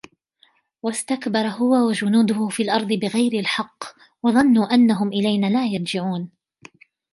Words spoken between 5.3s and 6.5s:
لا يرجعون